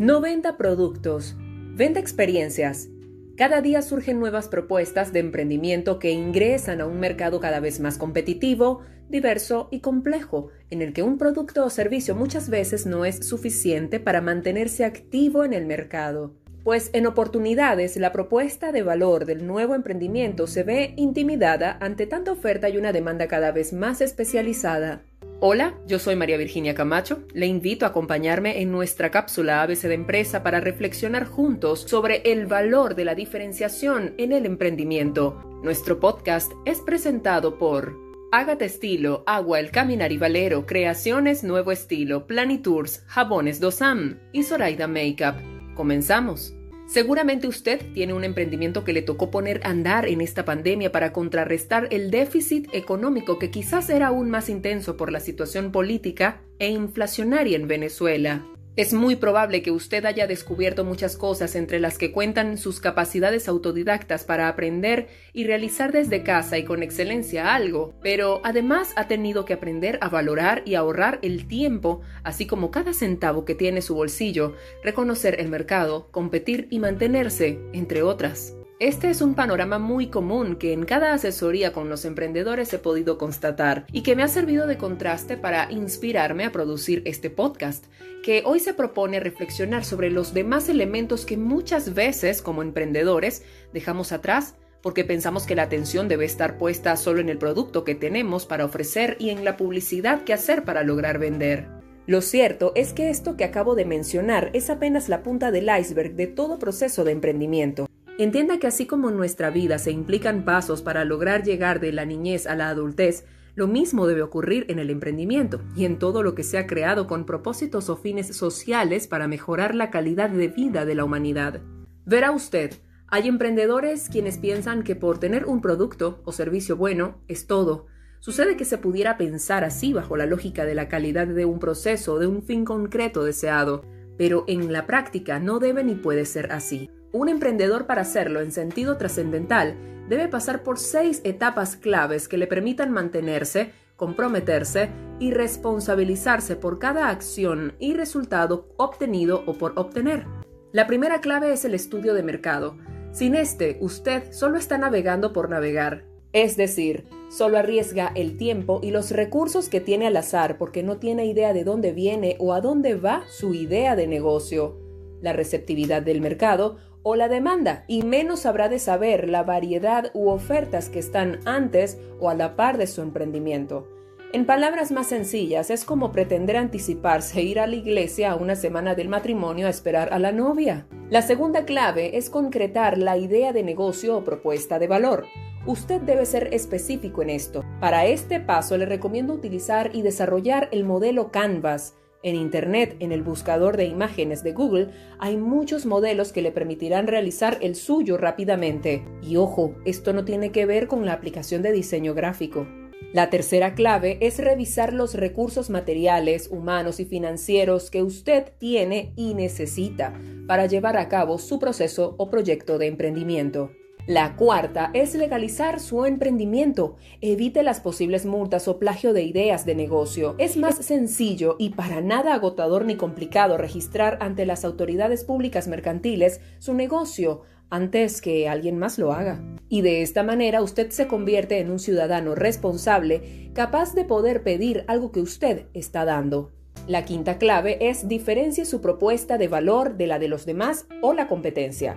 No 0.00 0.22
venda 0.22 0.56
productos, 0.56 1.36
venda 1.74 2.00
experiencias. 2.00 2.88
Cada 3.36 3.60
día 3.60 3.82
surgen 3.82 4.18
nuevas 4.18 4.48
propuestas 4.48 5.12
de 5.12 5.20
emprendimiento 5.20 5.98
que 5.98 6.10
ingresan 6.10 6.80
a 6.80 6.86
un 6.86 6.98
mercado 6.98 7.38
cada 7.38 7.60
vez 7.60 7.80
más 7.80 7.98
competitivo, 7.98 8.80
diverso 9.10 9.68
y 9.70 9.80
complejo, 9.80 10.48
en 10.70 10.80
el 10.80 10.94
que 10.94 11.02
un 11.02 11.18
producto 11.18 11.66
o 11.66 11.68
servicio 11.68 12.14
muchas 12.14 12.48
veces 12.48 12.86
no 12.86 13.04
es 13.04 13.28
suficiente 13.28 14.00
para 14.00 14.22
mantenerse 14.22 14.86
activo 14.86 15.44
en 15.44 15.52
el 15.52 15.66
mercado. 15.66 16.32
Pues 16.64 16.88
en 16.94 17.06
oportunidades 17.06 17.98
la 17.98 18.10
propuesta 18.10 18.72
de 18.72 18.82
valor 18.82 19.26
del 19.26 19.46
nuevo 19.46 19.74
emprendimiento 19.74 20.46
se 20.46 20.62
ve 20.62 20.94
intimidada 20.96 21.76
ante 21.78 22.06
tanta 22.06 22.32
oferta 22.32 22.70
y 22.70 22.78
una 22.78 22.94
demanda 22.94 23.28
cada 23.28 23.52
vez 23.52 23.74
más 23.74 24.00
especializada. 24.00 25.02
Hola, 25.42 25.72
yo 25.86 25.98
soy 25.98 26.16
María 26.16 26.36
Virginia 26.36 26.74
Camacho. 26.74 27.22
Le 27.32 27.46
invito 27.46 27.86
a 27.86 27.88
acompañarme 27.88 28.60
en 28.60 28.70
nuestra 28.70 29.10
cápsula 29.10 29.62
ABC 29.62 29.84
de 29.84 29.94
Empresa 29.94 30.42
para 30.42 30.60
reflexionar 30.60 31.24
juntos 31.24 31.80
sobre 31.88 32.20
el 32.30 32.44
valor 32.44 32.94
de 32.94 33.06
la 33.06 33.14
diferenciación 33.14 34.12
en 34.18 34.32
el 34.32 34.44
emprendimiento. 34.44 35.42
Nuestro 35.62 35.98
podcast 35.98 36.52
es 36.66 36.80
presentado 36.80 37.56
por 37.56 37.96
Ágata 38.30 38.66
Estilo, 38.66 39.24
Agua 39.26 39.60
El 39.60 39.70
Caminar 39.70 40.12
y 40.12 40.18
Valero, 40.18 40.66
Creaciones 40.66 41.42
Nuevo 41.42 41.72
Estilo, 41.72 42.26
Planitours, 42.26 43.02
Jabones 43.06 43.60
Dosam 43.60 44.18
y 44.34 44.42
Zoraida 44.42 44.88
Makeup. 44.88 45.36
Comenzamos. 45.74 46.54
Seguramente 46.90 47.46
usted 47.46 47.80
tiene 47.94 48.14
un 48.14 48.24
emprendimiento 48.24 48.82
que 48.82 48.92
le 48.92 49.02
tocó 49.02 49.30
poner 49.30 49.60
a 49.62 49.70
andar 49.70 50.08
en 50.08 50.20
esta 50.20 50.44
pandemia 50.44 50.90
para 50.90 51.12
contrarrestar 51.12 51.86
el 51.92 52.10
déficit 52.10 52.66
económico 52.72 53.38
que 53.38 53.52
quizás 53.52 53.90
era 53.90 54.08
aún 54.08 54.28
más 54.28 54.48
intenso 54.48 54.96
por 54.96 55.12
la 55.12 55.20
situación 55.20 55.70
política 55.70 56.42
e 56.58 56.68
inflacionaria 56.70 57.56
en 57.56 57.68
Venezuela. 57.68 58.44
Es 58.76 58.92
muy 58.92 59.16
probable 59.16 59.62
que 59.62 59.72
usted 59.72 60.04
haya 60.04 60.28
descubierto 60.28 60.84
muchas 60.84 61.16
cosas 61.16 61.56
entre 61.56 61.80
las 61.80 61.98
que 61.98 62.12
cuentan 62.12 62.56
sus 62.56 62.78
capacidades 62.78 63.48
autodidactas 63.48 64.24
para 64.24 64.46
aprender 64.46 65.08
y 65.32 65.44
realizar 65.44 65.90
desde 65.90 66.22
casa 66.22 66.56
y 66.56 66.64
con 66.64 66.82
excelencia 66.82 67.54
algo, 67.54 67.94
pero 68.00 68.40
además 68.44 68.92
ha 68.94 69.08
tenido 69.08 69.44
que 69.44 69.54
aprender 69.54 69.98
a 70.00 70.08
valorar 70.08 70.62
y 70.66 70.76
ahorrar 70.76 71.18
el 71.22 71.48
tiempo, 71.48 72.02
así 72.22 72.46
como 72.46 72.70
cada 72.70 72.94
centavo 72.94 73.44
que 73.44 73.56
tiene 73.56 73.82
su 73.82 73.96
bolsillo, 73.96 74.54
reconocer 74.84 75.40
el 75.40 75.48
mercado, 75.48 76.08
competir 76.12 76.68
y 76.70 76.78
mantenerse, 76.78 77.58
entre 77.72 78.02
otras. 78.02 78.54
Este 78.80 79.10
es 79.10 79.20
un 79.20 79.34
panorama 79.34 79.78
muy 79.78 80.06
común 80.06 80.56
que 80.56 80.72
en 80.72 80.86
cada 80.86 81.12
asesoría 81.12 81.70
con 81.70 81.90
los 81.90 82.06
emprendedores 82.06 82.72
he 82.72 82.78
podido 82.78 83.18
constatar 83.18 83.84
y 83.92 84.02
que 84.02 84.16
me 84.16 84.22
ha 84.22 84.28
servido 84.28 84.66
de 84.66 84.78
contraste 84.78 85.36
para 85.36 85.70
inspirarme 85.70 86.46
a 86.46 86.50
producir 86.50 87.02
este 87.04 87.28
podcast, 87.28 87.84
que 88.22 88.42
hoy 88.46 88.58
se 88.58 88.72
propone 88.72 89.20
reflexionar 89.20 89.84
sobre 89.84 90.08
los 90.08 90.32
demás 90.32 90.70
elementos 90.70 91.26
que 91.26 91.36
muchas 91.36 91.92
veces 91.92 92.40
como 92.40 92.62
emprendedores 92.62 93.42
dejamos 93.74 94.12
atrás 94.12 94.54
porque 94.80 95.04
pensamos 95.04 95.44
que 95.44 95.56
la 95.56 95.64
atención 95.64 96.08
debe 96.08 96.24
estar 96.24 96.56
puesta 96.56 96.96
solo 96.96 97.20
en 97.20 97.28
el 97.28 97.36
producto 97.36 97.84
que 97.84 97.94
tenemos 97.94 98.46
para 98.46 98.64
ofrecer 98.64 99.18
y 99.20 99.28
en 99.28 99.44
la 99.44 99.58
publicidad 99.58 100.24
que 100.24 100.32
hacer 100.32 100.64
para 100.64 100.84
lograr 100.84 101.18
vender. 101.18 101.68
Lo 102.06 102.22
cierto 102.22 102.72
es 102.74 102.94
que 102.94 103.10
esto 103.10 103.36
que 103.36 103.44
acabo 103.44 103.74
de 103.74 103.84
mencionar 103.84 104.48
es 104.54 104.70
apenas 104.70 105.10
la 105.10 105.22
punta 105.22 105.50
del 105.50 105.68
iceberg 105.68 106.14
de 106.14 106.28
todo 106.28 106.58
proceso 106.58 107.04
de 107.04 107.12
emprendimiento. 107.12 107.89
Entienda 108.20 108.58
que 108.58 108.66
así 108.66 108.84
como 108.84 109.08
en 109.08 109.16
nuestra 109.16 109.48
vida 109.48 109.78
se 109.78 109.92
implican 109.92 110.44
pasos 110.44 110.82
para 110.82 111.06
lograr 111.06 111.42
llegar 111.42 111.80
de 111.80 111.90
la 111.90 112.04
niñez 112.04 112.46
a 112.46 112.54
la 112.54 112.68
adultez, 112.68 113.24
lo 113.54 113.66
mismo 113.66 114.06
debe 114.06 114.20
ocurrir 114.20 114.66
en 114.68 114.78
el 114.78 114.90
emprendimiento 114.90 115.62
y 115.74 115.86
en 115.86 115.98
todo 115.98 116.22
lo 116.22 116.34
que 116.34 116.42
se 116.42 116.58
ha 116.58 116.66
creado 116.66 117.06
con 117.06 117.24
propósitos 117.24 117.88
o 117.88 117.96
fines 117.96 118.36
sociales 118.36 119.08
para 119.08 119.26
mejorar 119.26 119.74
la 119.74 119.88
calidad 119.88 120.28
de 120.28 120.48
vida 120.48 120.84
de 120.84 120.96
la 120.96 121.04
humanidad. 121.04 121.62
Verá 122.04 122.30
usted, 122.30 122.74
hay 123.06 123.26
emprendedores 123.26 124.10
quienes 124.10 124.36
piensan 124.36 124.82
que 124.82 124.96
por 124.96 125.16
tener 125.16 125.46
un 125.46 125.62
producto 125.62 126.20
o 126.26 126.32
servicio 126.32 126.76
bueno 126.76 127.22
es 127.26 127.46
todo. 127.46 127.86
Sucede 128.18 128.54
que 128.54 128.66
se 128.66 128.76
pudiera 128.76 129.16
pensar 129.16 129.64
así 129.64 129.94
bajo 129.94 130.18
la 130.18 130.26
lógica 130.26 130.66
de 130.66 130.74
la 130.74 130.88
calidad 130.88 131.26
de 131.26 131.46
un 131.46 131.58
proceso 131.58 132.12
o 132.12 132.18
de 132.18 132.26
un 132.26 132.42
fin 132.42 132.66
concreto 132.66 133.24
deseado, 133.24 133.82
pero 134.18 134.44
en 134.46 134.74
la 134.74 134.86
práctica 134.86 135.40
no 135.40 135.58
debe 135.58 135.84
ni 135.84 135.94
puede 135.94 136.26
ser 136.26 136.52
así. 136.52 136.90
Un 137.12 137.28
emprendedor 137.28 137.86
para 137.86 138.02
hacerlo 138.02 138.40
en 138.40 138.52
sentido 138.52 138.96
trascendental 138.96 139.74
debe 140.08 140.28
pasar 140.28 140.62
por 140.62 140.78
seis 140.78 141.20
etapas 141.24 141.76
claves 141.76 142.28
que 142.28 142.36
le 142.36 142.46
permitan 142.46 142.92
mantenerse, 142.92 143.72
comprometerse 143.96 144.90
y 145.18 145.32
responsabilizarse 145.32 146.56
por 146.56 146.78
cada 146.78 147.08
acción 147.08 147.74
y 147.78 147.94
resultado 147.94 148.68
obtenido 148.76 149.42
o 149.46 149.54
por 149.54 149.72
obtener. 149.76 150.24
La 150.72 150.86
primera 150.86 151.20
clave 151.20 151.52
es 151.52 151.64
el 151.64 151.74
estudio 151.74 152.14
de 152.14 152.22
mercado. 152.22 152.76
Sin 153.12 153.34
este, 153.34 153.76
usted 153.80 154.32
solo 154.32 154.56
está 154.56 154.78
navegando 154.78 155.32
por 155.32 155.50
navegar, 155.50 156.04
es 156.32 156.56
decir, 156.56 157.06
solo 157.28 157.58
arriesga 157.58 158.12
el 158.14 158.36
tiempo 158.36 158.78
y 158.82 158.92
los 158.92 159.10
recursos 159.10 159.68
que 159.68 159.80
tiene 159.80 160.06
al 160.06 160.16
azar 160.16 160.58
porque 160.58 160.84
no 160.84 160.98
tiene 160.98 161.26
idea 161.26 161.52
de 161.52 161.64
dónde 161.64 161.92
viene 161.92 162.36
o 162.38 162.54
a 162.54 162.60
dónde 162.60 162.94
va 162.94 163.24
su 163.28 163.52
idea 163.52 163.96
de 163.96 164.06
negocio. 164.06 164.89
La 165.20 165.32
receptividad 165.32 166.02
del 166.02 166.20
mercado 166.20 166.78
o 167.02 167.16
la 167.16 167.28
demanda, 167.28 167.84
y 167.86 168.02
menos 168.02 168.46
habrá 168.46 168.68
de 168.68 168.78
saber 168.78 169.28
la 169.28 169.42
variedad 169.42 170.10
u 170.14 170.28
ofertas 170.28 170.90
que 170.90 170.98
están 170.98 171.40
antes 171.46 171.98
o 172.18 172.28
a 172.28 172.34
la 172.34 172.56
par 172.56 172.76
de 172.78 172.86
su 172.86 173.00
emprendimiento. 173.00 173.88
En 174.32 174.46
palabras 174.46 174.92
más 174.92 175.08
sencillas, 175.08 175.70
es 175.70 175.84
como 175.84 176.12
pretender 176.12 176.56
anticiparse 176.56 177.40
e 177.40 177.42
ir 177.42 177.58
a 177.58 177.66
la 177.66 177.74
iglesia 177.74 178.30
a 178.30 178.36
una 178.36 178.54
semana 178.54 178.94
del 178.94 179.08
matrimonio 179.08 179.66
a 179.66 179.70
esperar 179.70 180.12
a 180.12 180.20
la 180.20 180.30
novia. 180.30 180.86
La 181.08 181.22
segunda 181.22 181.64
clave 181.64 182.16
es 182.16 182.30
concretar 182.30 182.96
la 182.96 183.16
idea 183.16 183.52
de 183.52 183.64
negocio 183.64 184.16
o 184.16 184.22
propuesta 184.22 184.78
de 184.78 184.86
valor. 184.86 185.24
Usted 185.66 186.00
debe 186.02 186.26
ser 186.26 186.54
específico 186.54 187.22
en 187.22 187.30
esto. 187.30 187.64
Para 187.80 188.06
este 188.06 188.38
paso 188.38 188.78
le 188.78 188.86
recomiendo 188.86 189.34
utilizar 189.34 189.90
y 189.94 190.02
desarrollar 190.02 190.68
el 190.70 190.84
modelo 190.84 191.32
Canvas, 191.32 191.96
en 192.22 192.36
Internet, 192.36 192.96
en 193.00 193.12
el 193.12 193.22
buscador 193.22 193.76
de 193.76 193.86
imágenes 193.86 194.42
de 194.42 194.52
Google, 194.52 194.88
hay 195.18 195.36
muchos 195.36 195.86
modelos 195.86 196.32
que 196.32 196.42
le 196.42 196.52
permitirán 196.52 197.06
realizar 197.06 197.58
el 197.60 197.74
suyo 197.74 198.16
rápidamente. 198.16 199.04
Y 199.22 199.36
ojo, 199.36 199.74
esto 199.84 200.12
no 200.12 200.24
tiene 200.24 200.52
que 200.52 200.66
ver 200.66 200.86
con 200.86 201.06
la 201.06 201.14
aplicación 201.14 201.62
de 201.62 201.72
diseño 201.72 202.14
gráfico. 202.14 202.66
La 203.12 203.28
tercera 203.28 203.74
clave 203.74 204.18
es 204.20 204.38
revisar 204.38 204.92
los 204.92 205.14
recursos 205.14 205.68
materiales, 205.68 206.48
humanos 206.48 207.00
y 207.00 207.06
financieros 207.06 207.90
que 207.90 208.02
usted 208.02 208.52
tiene 208.58 209.12
y 209.16 209.34
necesita 209.34 210.14
para 210.46 210.66
llevar 210.66 210.96
a 210.96 211.08
cabo 211.08 211.38
su 211.38 211.58
proceso 211.58 212.14
o 212.18 212.30
proyecto 212.30 212.78
de 212.78 212.86
emprendimiento. 212.86 213.72
La 214.10 214.34
cuarta 214.34 214.90
es 214.92 215.14
legalizar 215.14 215.78
su 215.78 216.04
emprendimiento. 216.04 216.96
Evite 217.20 217.62
las 217.62 217.78
posibles 217.78 218.26
multas 218.26 218.66
o 218.66 218.80
plagio 218.80 219.12
de 219.12 219.22
ideas 219.22 219.64
de 219.64 219.76
negocio. 219.76 220.34
Es 220.38 220.56
más 220.56 220.84
sencillo 220.84 221.54
y 221.60 221.70
para 221.70 222.00
nada 222.00 222.34
agotador 222.34 222.84
ni 222.86 222.96
complicado 222.96 223.56
registrar 223.56 224.18
ante 224.20 224.46
las 224.46 224.64
autoridades 224.64 225.22
públicas 225.22 225.68
mercantiles 225.68 226.40
su 226.58 226.74
negocio 226.74 227.42
antes 227.70 228.20
que 228.20 228.48
alguien 228.48 228.78
más 228.78 228.98
lo 228.98 229.12
haga. 229.12 229.44
Y 229.68 229.82
de 229.82 230.02
esta 230.02 230.24
manera 230.24 230.60
usted 230.60 230.90
se 230.90 231.06
convierte 231.06 231.60
en 231.60 231.70
un 231.70 231.78
ciudadano 231.78 232.34
responsable 232.34 233.52
capaz 233.54 233.94
de 233.94 234.04
poder 234.04 234.42
pedir 234.42 234.82
algo 234.88 235.12
que 235.12 235.20
usted 235.20 235.66
está 235.72 236.04
dando. 236.04 236.50
La 236.88 237.04
quinta 237.04 237.38
clave 237.38 237.78
es 237.88 238.08
diferencie 238.08 238.64
su 238.64 238.80
propuesta 238.80 239.38
de 239.38 239.46
valor 239.46 239.96
de 239.96 240.08
la 240.08 240.18
de 240.18 240.26
los 240.26 240.46
demás 240.46 240.88
o 241.00 241.12
la 241.12 241.28
competencia. 241.28 241.96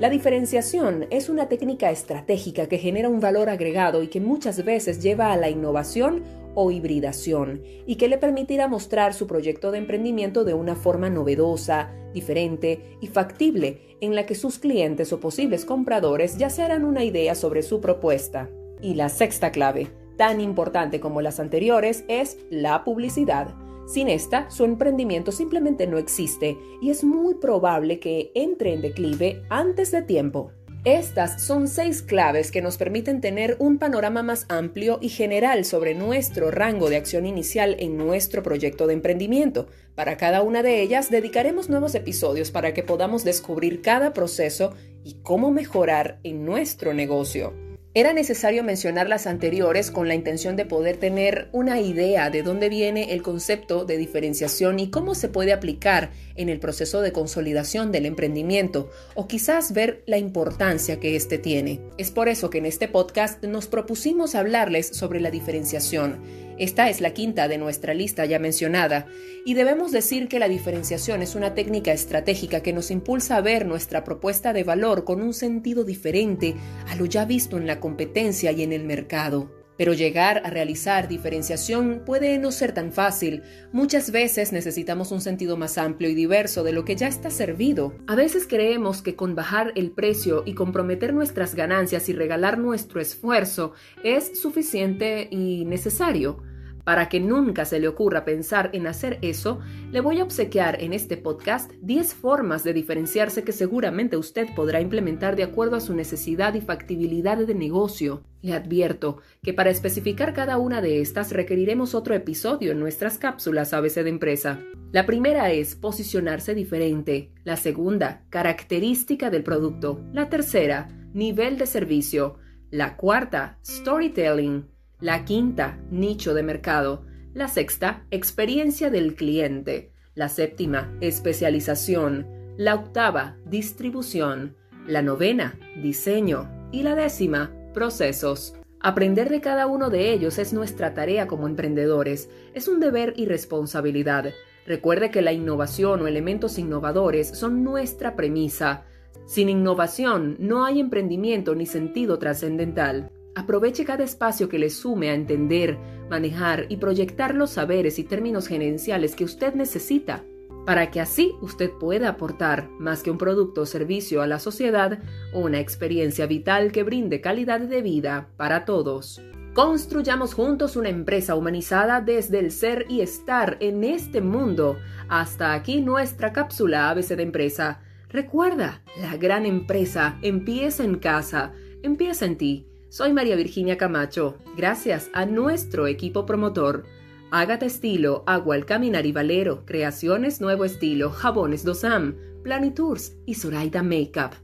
La 0.00 0.10
diferenciación 0.10 1.06
es 1.10 1.28
una 1.28 1.48
técnica 1.48 1.92
estratégica 1.92 2.66
que 2.66 2.78
genera 2.78 3.08
un 3.08 3.20
valor 3.20 3.48
agregado 3.48 4.02
y 4.02 4.08
que 4.08 4.20
muchas 4.20 4.64
veces 4.64 5.00
lleva 5.00 5.32
a 5.32 5.36
la 5.36 5.50
innovación 5.50 6.24
o 6.56 6.72
hibridación 6.72 7.62
y 7.86 7.94
que 7.94 8.08
le 8.08 8.18
permitirá 8.18 8.66
mostrar 8.66 9.14
su 9.14 9.28
proyecto 9.28 9.70
de 9.70 9.78
emprendimiento 9.78 10.42
de 10.42 10.52
una 10.52 10.74
forma 10.74 11.10
novedosa, 11.10 11.92
diferente 12.12 12.98
y 13.00 13.06
factible 13.06 13.96
en 14.00 14.16
la 14.16 14.26
que 14.26 14.34
sus 14.34 14.58
clientes 14.58 15.12
o 15.12 15.20
posibles 15.20 15.64
compradores 15.64 16.38
ya 16.38 16.50
se 16.50 16.62
harán 16.62 16.84
una 16.84 17.04
idea 17.04 17.36
sobre 17.36 17.62
su 17.62 17.80
propuesta. 17.80 18.50
Y 18.82 18.94
la 18.94 19.08
sexta 19.08 19.52
clave, 19.52 19.92
tan 20.16 20.40
importante 20.40 20.98
como 20.98 21.22
las 21.22 21.38
anteriores, 21.38 22.04
es 22.08 22.38
la 22.50 22.82
publicidad. 22.82 23.54
Sin 23.86 24.08
esta, 24.08 24.50
su 24.50 24.64
emprendimiento 24.64 25.30
simplemente 25.30 25.86
no 25.86 25.98
existe 25.98 26.56
y 26.80 26.90
es 26.90 27.04
muy 27.04 27.34
probable 27.34 28.00
que 28.00 28.32
entre 28.34 28.72
en 28.72 28.80
declive 28.80 29.42
antes 29.50 29.90
de 29.90 30.02
tiempo. 30.02 30.52
Estas 30.84 31.42
son 31.42 31.66
seis 31.66 32.02
claves 32.02 32.50
que 32.50 32.60
nos 32.60 32.76
permiten 32.76 33.22
tener 33.22 33.56
un 33.58 33.78
panorama 33.78 34.22
más 34.22 34.44
amplio 34.50 34.98
y 35.00 35.08
general 35.08 35.64
sobre 35.64 35.94
nuestro 35.94 36.50
rango 36.50 36.90
de 36.90 36.96
acción 36.96 37.24
inicial 37.24 37.76
en 37.78 37.96
nuestro 37.96 38.42
proyecto 38.42 38.86
de 38.86 38.92
emprendimiento. 38.92 39.66
Para 39.94 40.18
cada 40.18 40.42
una 40.42 40.62
de 40.62 40.82
ellas 40.82 41.10
dedicaremos 41.10 41.70
nuevos 41.70 41.94
episodios 41.94 42.50
para 42.50 42.74
que 42.74 42.82
podamos 42.82 43.24
descubrir 43.24 43.80
cada 43.80 44.12
proceso 44.12 44.74
y 45.04 45.14
cómo 45.22 45.50
mejorar 45.50 46.20
en 46.22 46.44
nuestro 46.44 46.92
negocio. 46.92 47.63
Era 47.96 48.12
necesario 48.12 48.64
mencionar 48.64 49.08
las 49.08 49.28
anteriores 49.28 49.92
con 49.92 50.08
la 50.08 50.16
intención 50.16 50.56
de 50.56 50.66
poder 50.66 50.96
tener 50.96 51.48
una 51.52 51.80
idea 51.80 52.28
de 52.28 52.42
dónde 52.42 52.68
viene 52.68 53.12
el 53.12 53.22
concepto 53.22 53.84
de 53.84 53.96
diferenciación 53.98 54.80
y 54.80 54.90
cómo 54.90 55.14
se 55.14 55.28
puede 55.28 55.52
aplicar 55.52 56.10
en 56.34 56.48
el 56.48 56.58
proceso 56.58 57.02
de 57.02 57.12
consolidación 57.12 57.92
del 57.92 58.06
emprendimiento 58.06 58.90
o 59.14 59.28
quizás 59.28 59.72
ver 59.72 60.02
la 60.06 60.18
importancia 60.18 60.98
que 60.98 61.14
éste 61.14 61.38
tiene. 61.38 61.82
Es 61.96 62.10
por 62.10 62.28
eso 62.28 62.50
que 62.50 62.58
en 62.58 62.66
este 62.66 62.88
podcast 62.88 63.44
nos 63.44 63.68
propusimos 63.68 64.34
hablarles 64.34 64.88
sobre 64.88 65.20
la 65.20 65.30
diferenciación 65.30 66.18
esta 66.58 66.88
es 66.88 67.00
la 67.00 67.12
quinta 67.12 67.48
de 67.48 67.58
nuestra 67.58 67.94
lista 67.94 68.24
ya 68.24 68.38
mencionada, 68.38 69.06
y 69.44 69.54
debemos 69.54 69.92
decir 69.92 70.28
que 70.28 70.38
la 70.38 70.48
diferenciación 70.48 71.22
es 71.22 71.34
una 71.34 71.54
técnica 71.54 71.92
estratégica 71.92 72.60
que 72.60 72.72
nos 72.72 72.90
impulsa 72.90 73.36
a 73.36 73.40
ver 73.40 73.66
nuestra 73.66 74.04
propuesta 74.04 74.52
de 74.52 74.64
valor 74.64 75.04
con 75.04 75.20
un 75.20 75.34
sentido 75.34 75.84
diferente 75.84 76.54
a 76.88 76.96
lo 76.96 77.06
ya 77.06 77.24
visto 77.24 77.56
en 77.56 77.66
la 77.66 77.80
competencia 77.80 78.52
y 78.52 78.62
en 78.62 78.72
el 78.72 78.84
mercado. 78.84 79.63
Pero 79.76 79.92
llegar 79.92 80.42
a 80.44 80.50
realizar 80.50 81.08
diferenciación 81.08 82.02
puede 82.06 82.38
no 82.38 82.52
ser 82.52 82.72
tan 82.72 82.92
fácil. 82.92 83.42
Muchas 83.72 84.10
veces 84.10 84.52
necesitamos 84.52 85.10
un 85.12 85.20
sentido 85.20 85.56
más 85.56 85.78
amplio 85.78 86.10
y 86.10 86.14
diverso 86.14 86.62
de 86.62 86.72
lo 86.72 86.84
que 86.84 86.96
ya 86.96 87.08
está 87.08 87.30
servido. 87.30 87.94
A 88.06 88.14
veces 88.14 88.46
creemos 88.48 89.02
que 89.02 89.16
con 89.16 89.34
bajar 89.34 89.72
el 89.74 89.90
precio 89.90 90.42
y 90.46 90.54
comprometer 90.54 91.12
nuestras 91.12 91.54
ganancias 91.54 92.08
y 92.08 92.12
regalar 92.12 92.58
nuestro 92.58 93.00
esfuerzo 93.00 93.72
es 94.02 94.40
suficiente 94.40 95.28
y 95.30 95.64
necesario. 95.64 96.42
Para 96.84 97.08
que 97.08 97.18
nunca 97.18 97.64
se 97.64 97.80
le 97.80 97.88
ocurra 97.88 98.24
pensar 98.24 98.70
en 98.74 98.86
hacer 98.86 99.18
eso, 99.22 99.60
le 99.90 100.00
voy 100.00 100.20
a 100.20 100.24
obsequiar 100.24 100.82
en 100.82 100.92
este 100.92 101.16
podcast 101.16 101.72
10 101.80 102.14
formas 102.14 102.62
de 102.62 102.74
diferenciarse 102.74 103.42
que 103.42 103.52
seguramente 103.52 104.18
usted 104.18 104.48
podrá 104.54 104.82
implementar 104.82 105.34
de 105.34 105.44
acuerdo 105.44 105.76
a 105.76 105.80
su 105.80 105.94
necesidad 105.94 106.54
y 106.54 106.60
factibilidad 106.60 107.38
de 107.38 107.54
negocio. 107.54 108.22
Le 108.42 108.52
advierto 108.52 109.22
que 109.42 109.54
para 109.54 109.70
especificar 109.70 110.34
cada 110.34 110.58
una 110.58 110.82
de 110.82 111.00
estas 111.00 111.32
requeriremos 111.32 111.94
otro 111.94 112.14
episodio 112.14 112.72
en 112.72 112.80
nuestras 112.80 113.16
cápsulas 113.16 113.72
ABC 113.72 114.02
de 114.02 114.10
empresa. 114.10 114.60
La 114.92 115.06
primera 115.06 115.50
es 115.50 115.74
posicionarse 115.74 116.54
diferente. 116.54 117.32
La 117.44 117.56
segunda, 117.56 118.26
característica 118.28 119.30
del 119.30 119.42
producto. 119.42 120.04
La 120.12 120.28
tercera, 120.28 120.88
nivel 121.14 121.56
de 121.56 121.66
servicio. 121.66 122.36
La 122.70 122.96
cuarta, 122.96 123.58
storytelling. 123.64 124.73
La 125.04 125.26
quinta, 125.26 125.78
nicho 125.90 126.32
de 126.32 126.42
mercado. 126.42 127.04
La 127.34 127.46
sexta, 127.48 128.06
experiencia 128.10 128.88
del 128.88 129.16
cliente. 129.16 129.92
La 130.14 130.30
séptima, 130.30 130.96
especialización. 131.02 132.26
La 132.56 132.74
octava, 132.74 133.36
distribución. 133.44 134.56
La 134.86 135.02
novena, 135.02 135.60
diseño. 135.82 136.48
Y 136.72 136.84
la 136.84 136.94
décima, 136.94 137.52
procesos. 137.74 138.54
Aprender 138.80 139.28
de 139.28 139.42
cada 139.42 139.66
uno 139.66 139.90
de 139.90 140.10
ellos 140.10 140.38
es 140.38 140.54
nuestra 140.54 140.94
tarea 140.94 141.26
como 141.26 141.48
emprendedores. 141.48 142.30
Es 142.54 142.66
un 142.66 142.80
deber 142.80 143.12
y 143.14 143.26
responsabilidad. 143.26 144.32
Recuerde 144.66 145.10
que 145.10 145.20
la 145.20 145.34
innovación 145.34 146.00
o 146.00 146.06
elementos 146.06 146.58
innovadores 146.58 147.28
son 147.28 147.62
nuestra 147.62 148.16
premisa. 148.16 148.84
Sin 149.26 149.50
innovación 149.50 150.36
no 150.38 150.64
hay 150.64 150.80
emprendimiento 150.80 151.54
ni 151.54 151.66
sentido 151.66 152.18
trascendental. 152.18 153.10
Aproveche 153.34 153.84
cada 153.84 154.04
espacio 154.04 154.48
que 154.48 154.58
le 154.58 154.70
sume 154.70 155.10
a 155.10 155.14
entender, 155.14 155.78
manejar 156.08 156.66
y 156.68 156.76
proyectar 156.76 157.34
los 157.34 157.50
saberes 157.50 157.98
y 157.98 158.04
términos 158.04 158.46
gerenciales 158.46 159.14
que 159.16 159.24
usted 159.24 159.54
necesita 159.54 160.24
para 160.64 160.90
que 160.90 161.00
así 161.00 161.34
usted 161.40 161.70
pueda 161.70 162.08
aportar 162.08 162.70
más 162.78 163.02
que 163.02 163.10
un 163.10 163.18
producto 163.18 163.62
o 163.62 163.66
servicio 163.66 164.22
a 164.22 164.26
la 164.26 164.38
sociedad, 164.38 164.98
una 165.32 165.60
experiencia 165.60 166.26
vital 166.26 166.72
que 166.72 166.82
brinde 166.82 167.20
calidad 167.20 167.60
de 167.60 167.82
vida 167.82 168.28
para 168.36 168.64
todos. 168.64 169.20
Construyamos 169.52 170.34
juntos 170.34 170.76
una 170.76 170.88
empresa 170.88 171.36
humanizada 171.36 172.00
desde 172.00 172.40
el 172.40 172.50
ser 172.50 172.86
y 172.88 173.02
estar 173.02 173.56
en 173.60 173.84
este 173.84 174.20
mundo. 174.20 174.78
Hasta 175.08 175.52
aquí 175.52 175.80
nuestra 175.80 176.32
cápsula 176.32 176.90
ABC 176.90 177.10
de 177.10 177.22
empresa. 177.22 177.80
Recuerda, 178.08 178.82
la 179.00 179.16
gran 179.16 179.46
empresa 179.46 180.18
empieza 180.22 180.82
en 180.82 180.96
casa, 180.96 181.52
empieza 181.82 182.24
en 182.24 182.36
ti. 182.36 182.66
Soy 182.94 183.12
María 183.12 183.34
Virginia 183.34 183.76
Camacho, 183.76 184.38
gracias 184.56 185.10
a 185.14 185.26
nuestro 185.26 185.88
equipo 185.88 186.26
promotor. 186.26 186.84
Ágata 187.32 187.66
Estilo, 187.66 188.22
Agua 188.24 188.54
al 188.54 188.66
Caminar 188.66 189.04
y 189.04 189.10
Valero, 189.10 189.66
Creaciones 189.66 190.40
Nuevo 190.40 190.64
Estilo, 190.64 191.10
Jabones 191.10 191.64
Dosam, 191.64 192.14
Planitours 192.44 193.16
y 193.26 193.34
Zoraida 193.34 193.82
Makeup. 193.82 194.34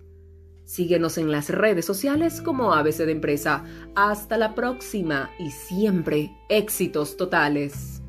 Síguenos 0.65 1.17
en 1.17 1.31
las 1.31 1.49
redes 1.49 1.85
sociales 1.85 2.41
como 2.41 2.75
ABC 2.75 2.97
de 2.97 3.13
Empresa. 3.13 3.65
Hasta 3.95 4.37
la 4.37 4.57
próxima 4.57 5.31
y 5.39 5.53
siempre 5.53 6.33
éxitos 6.49 7.17
totales. 7.17 8.00